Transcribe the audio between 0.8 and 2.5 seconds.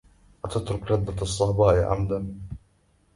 لذة الصهباء عمدا